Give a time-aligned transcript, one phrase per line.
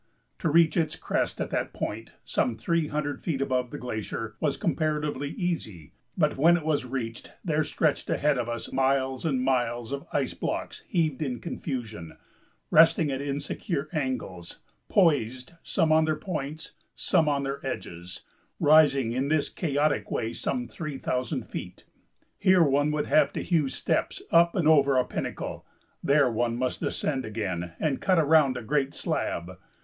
[0.39, 4.57] To reach its crest at that point, some three hundred feet above the glacier, was
[4.57, 9.91] comparatively easy, but when it was reached there stretched ahead of us miles and miles
[9.91, 12.17] of ice blocks heaved in confusion,
[12.71, 14.57] resting at insecure angles,
[14.89, 18.23] poised, some on their points, some on their edges,
[18.59, 21.85] rising in this chaotic way some 3,000 feet.
[22.39, 25.63] Here one would have to hew steps up and over a pinnacle,
[26.03, 29.57] there one must descend again and cut around a great slab.